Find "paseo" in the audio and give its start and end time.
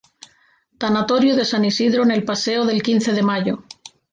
2.25-2.65